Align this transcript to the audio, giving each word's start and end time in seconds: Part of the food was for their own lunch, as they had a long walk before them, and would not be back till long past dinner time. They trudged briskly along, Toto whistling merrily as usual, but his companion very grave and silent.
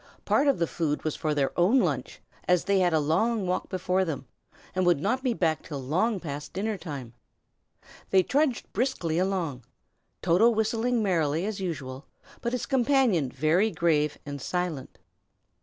Part 0.25 0.47
of 0.47 0.57
the 0.57 0.65
food 0.65 1.03
was 1.03 1.15
for 1.15 1.35
their 1.35 1.51
own 1.55 1.79
lunch, 1.79 2.21
as 2.47 2.63
they 2.63 2.79
had 2.79 2.91
a 2.91 2.99
long 2.99 3.45
walk 3.45 3.69
before 3.69 4.03
them, 4.03 4.25
and 4.73 4.83
would 4.83 4.99
not 4.99 5.21
be 5.21 5.35
back 5.35 5.61
till 5.61 5.79
long 5.79 6.19
past 6.19 6.53
dinner 6.53 6.75
time. 6.75 7.13
They 8.09 8.23
trudged 8.23 8.73
briskly 8.73 9.19
along, 9.19 9.63
Toto 10.23 10.49
whistling 10.49 11.03
merrily 11.03 11.45
as 11.45 11.59
usual, 11.59 12.07
but 12.41 12.53
his 12.53 12.65
companion 12.65 13.29
very 13.31 13.69
grave 13.69 14.17
and 14.25 14.41
silent. 14.41 14.97